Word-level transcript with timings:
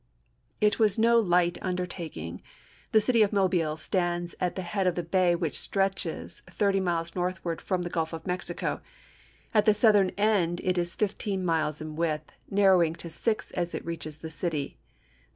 It 0.59 0.79
was 0.79 0.97
no 0.97 1.19
light 1.19 1.59
undertaking. 1.61 2.41
The 2.91 2.99
city 2.99 3.21
of 3.21 3.31
Mobile 3.31 3.77
stands 3.77 4.33
at 4.39 4.55
the 4.55 4.63
head 4.63 4.87
of 4.87 4.95
the 4.95 5.03
bay 5.03 5.35
which 5.35 5.55
stretches 5.59 6.41
thirty 6.49 6.79
miles 6.79 7.13
northward 7.13 7.61
from 7.61 7.83
the 7.83 7.89
Gulf 7.91 8.11
of 8.11 8.25
Mexico. 8.25 8.81
At 9.53 9.65
the 9.65 9.75
Southern 9.75 10.09
end 10.17 10.59
it 10.63 10.75
is 10.79 10.95
fifteen 10.95 11.45
miles 11.45 11.81
in 11.81 11.95
width, 11.95 12.31
narrowing 12.49 12.95
to 12.95 13.11
six 13.11 13.51
as 13.51 13.75
it 13.75 13.85
reaches 13.85 14.17
the 14.17 14.31
city. 14.31 14.79